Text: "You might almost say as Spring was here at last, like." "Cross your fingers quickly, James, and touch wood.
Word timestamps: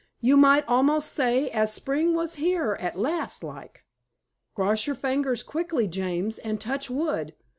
"You 0.19 0.35
might 0.35 0.67
almost 0.67 1.11
say 1.11 1.51
as 1.51 1.71
Spring 1.71 2.15
was 2.15 2.33
here 2.41 2.75
at 2.79 2.97
last, 2.97 3.43
like." 3.43 3.85
"Cross 4.55 4.87
your 4.87 4.95
fingers 4.95 5.43
quickly, 5.43 5.85
James, 5.87 6.39
and 6.39 6.59
touch 6.59 6.89
wood. 6.89 7.35